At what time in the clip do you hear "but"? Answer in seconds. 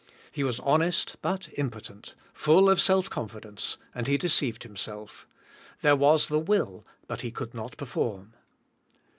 1.21-1.47, 7.05-7.21